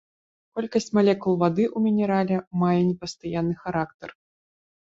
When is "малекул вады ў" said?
0.97-1.91